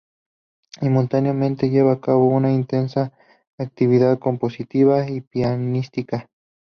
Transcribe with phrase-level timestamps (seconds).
[0.79, 3.11] Simultáneamente lleva a cabo una intensa
[3.59, 6.27] actividad compositiva y pianística.